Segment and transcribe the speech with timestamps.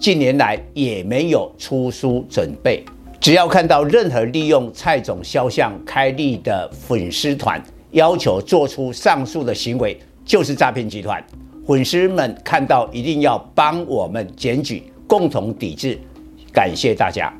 [0.00, 2.82] 近年来也没有出书准备。
[3.20, 11.22] 只要看到任何利用蔡总肖像开立的粉丝团，要求做出上述的行为，就是诈骗集团。
[11.66, 15.98] 粉丝们看到一定要帮我们检举，共同抵制。
[16.50, 17.30] 感谢大家。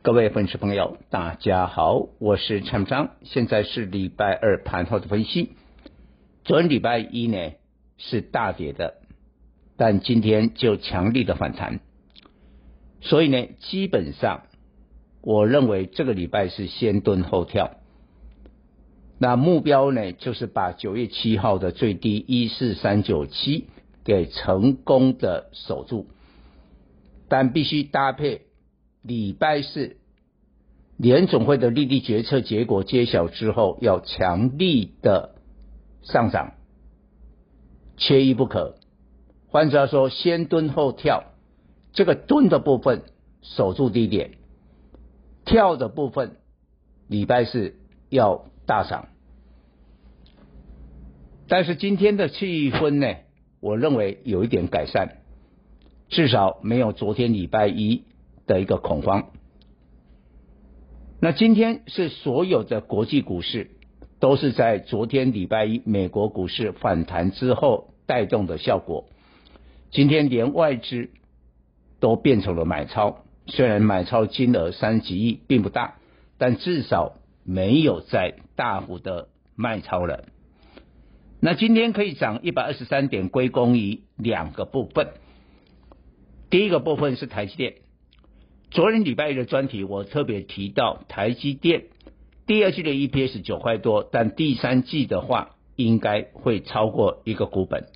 [0.00, 5.50] 各位粉丝朋友，大家好，我是陈章，现在是礼拜二盘后的分析。
[6.42, 7.36] 昨天礼拜一呢
[7.98, 8.94] 是大跌的，
[9.80, 11.80] 但今天就强力的反弹，
[13.00, 14.42] 所以呢，基本上
[15.22, 17.78] 我认为这个礼拜是先蹲后跳。
[19.18, 23.68] 那目标呢，就是把九月七号的最低一四三九七
[24.04, 26.08] 给成功的守住，
[27.30, 28.42] 但必须搭配。
[29.00, 29.96] 礼拜四
[30.98, 35.36] 联总会的利率决策结果揭晓之后，要强力的
[36.02, 36.52] 上涨，
[37.96, 38.76] 缺一不可。
[39.50, 41.24] 换句话说，先蹲后跳，
[41.92, 43.02] 这个蹲的部分
[43.42, 44.32] 守住低点，
[45.44, 46.36] 跳的部分
[47.08, 47.74] 礼拜四
[48.08, 49.08] 要大涨。
[51.48, 53.16] 但是今天的气氛呢，
[53.60, 55.18] 我认为有一点改善，
[56.08, 58.04] 至少没有昨天礼拜一。
[58.46, 59.30] 的一个恐慌。
[61.20, 63.70] 那今天是所有的国际股市
[64.18, 69.06] 都是在昨天礼拜一美国股市反弹之后带动的效果。
[69.90, 71.10] 今天连外资
[71.98, 75.96] 都变成了买超，虽然买超金额三十几亿并不大，
[76.38, 80.24] 但至少没有在大幅的卖超了。
[81.40, 85.08] 那今天可以涨一百二十三点，归功于两个部分。
[86.50, 87.74] 第一个部分是台积电。
[88.70, 91.86] 昨天礼拜一的专题，我特别提到台积电
[92.46, 97.86] 第二季的 EPS 九块多，但第三季的话应该会超过一个股本。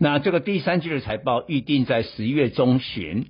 [0.00, 3.26] 那这个第三季的财报预定在十一月中旬，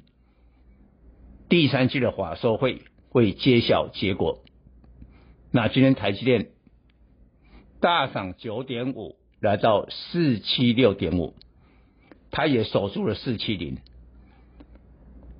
[1.48, 4.42] 第三季的法说会会揭晓结果。
[5.50, 6.48] 那今天台积电
[7.80, 11.32] 大涨九点五，来到四七六点五，
[12.30, 13.78] 它也守住了四七零。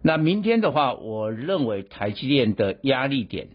[0.01, 3.49] 那明天的话，我认为台积电的压力点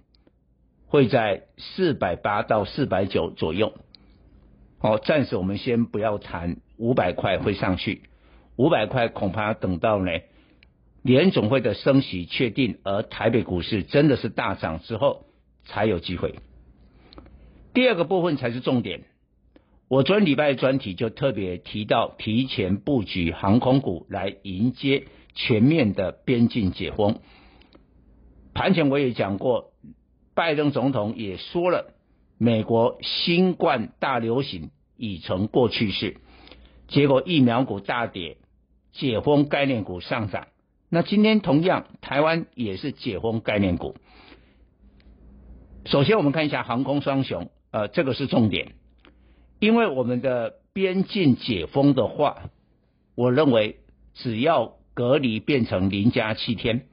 [0.85, 3.73] 会在四百八到四百九左右。
[4.77, 8.03] 好，暂时我们先不要谈五百块会上去，
[8.55, 10.11] 五百块恐怕要等到呢
[11.01, 15.25] 联总会的升息确定，而台北股市真的是大涨之后
[15.65, 16.35] 才有机会。
[17.73, 19.03] 第二个部分才是重点。
[19.87, 25.05] 我昨天礼拜的专题就特别提到，提前布局航空股来迎接。
[25.35, 27.17] 全面的边境解封，
[28.53, 29.71] 盘前我也讲过，
[30.35, 31.95] 拜登总统也说了，
[32.37, 36.17] 美国新冠大流行已成过去式。
[36.93, 38.37] 结果疫苗股大跌，
[38.91, 40.47] 解封概念股上涨。
[40.89, 43.95] 那今天同样，台湾也是解封概念股。
[45.85, 48.73] 首先，我们看一下航空双雄，呃，这个是重点，
[49.57, 52.51] 因为我们的边境解封的话，
[53.15, 53.79] 我认为
[54.13, 56.85] 只要隔离变成零加七天，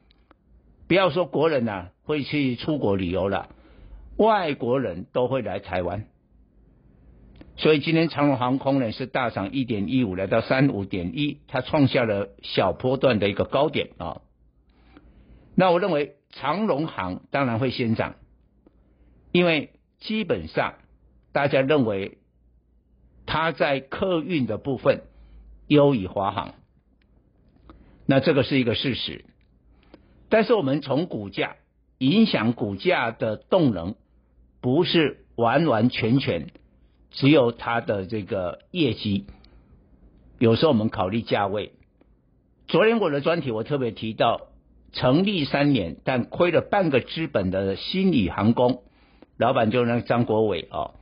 [0.88, 3.50] 不要说国人呐、啊、会去出国旅游了，
[4.16, 6.06] 外国人都会来台湾。
[7.60, 14.22] 所以今天长荣航空呢是大涨一点一五，来到三五点一，它创下了小波段的一个高点啊。
[15.54, 18.14] 那我认为长荣航当然会先涨，
[19.30, 20.76] 因为基本上
[21.32, 22.16] 大家认为
[23.26, 25.02] 它在客运的部分
[25.66, 26.54] 优于华航。
[28.06, 29.26] 那这个是一个事实，
[30.30, 31.56] 但是我们从股价
[31.98, 33.96] 影响股价的动能，
[34.62, 36.46] 不是完完全全
[37.10, 39.26] 只有它的这个业绩，
[40.38, 41.72] 有时候我们考虑价位。
[42.68, 44.48] 昨天我的专题我特别提到，
[44.92, 48.82] 成立三年但亏了半个资本的星宇航空，
[49.36, 50.92] 老板就是那张国伟啊，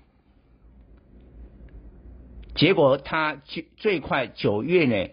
[2.54, 5.10] 结果他最最快九月呢。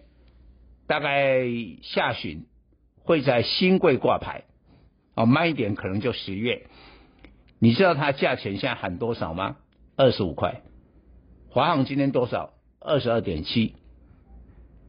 [0.88, 1.42] 大概
[1.82, 2.46] 下旬
[3.00, 4.44] 会在新贵挂牌，
[5.16, 6.68] 哦，慢一点可能就十月。
[7.58, 9.56] 你知道它价钱现在喊多少吗？
[9.96, 10.62] 二十五块。
[11.56, 12.50] 华航今天多少？
[12.80, 13.76] 二十二点七。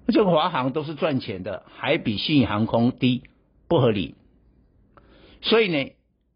[0.08, 3.24] 这个华航都是赚钱的，还比信义航空低，
[3.70, 4.16] 不合理。
[5.40, 5.94] 所以呢，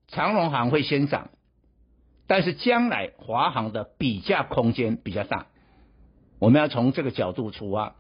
[0.08, 1.32] 长荣航会先涨，
[2.28, 5.48] 但是将来华航的比价空间比较大，
[6.40, 7.98] 我们要从这个角度出发。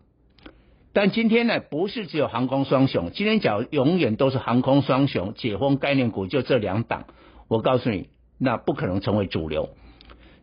[0.94, 7.07] 但今天呢，不是只有航空双雄，今天讲永远都是航空双雄，解封概念股就这两档。
[7.50, 8.07] 我告诉你，
[8.38, 9.72] 那不可能成为主流。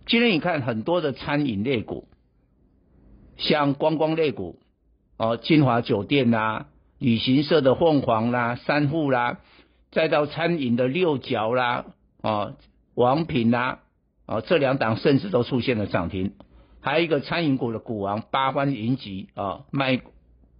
[0.08, 2.08] 今天你看很多的餐饮类股，
[3.36, 4.58] 像观光类股，
[5.18, 6.68] 哦，金华酒店啦、
[6.98, 9.40] 旅行社的凤凰啦、三富啦，
[9.90, 11.84] 再到餐饮的六角啦，
[12.22, 12.56] 哦，
[12.94, 13.80] 王品啦，
[14.26, 16.32] 哦，这两档甚至都出现了涨停。
[16.80, 20.00] 还有一个餐饮股的股王八方云集啊，卖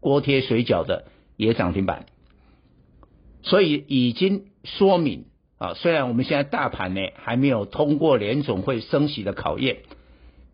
[0.01, 1.07] 锅贴水饺的
[1.39, 2.05] 也涨停板。
[3.41, 5.25] 所以已经说明。
[5.59, 9.79] 啊，虽然我们现在大盘呢还没有通过联总会升息的考验，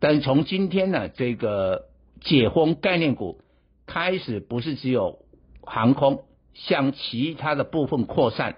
[0.01, 1.87] 但从今天呢这个
[2.23, 3.39] 解封概念股
[3.87, 5.19] 开始，不是只有
[5.61, 6.25] 航空，
[6.55, 8.57] 向其他的部分扩散，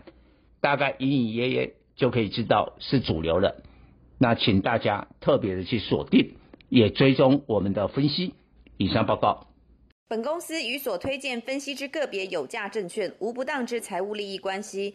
[0.60, 3.56] 大概隐隐约约就可以知道是主流了。
[4.18, 6.36] 那请大家特别的去锁定，
[6.68, 8.34] 也追踪我们的分析。
[8.76, 9.48] 以上报告。
[10.08, 14.94] 本公司与所推荐分析之个别有价证券无不当之财务利益关系。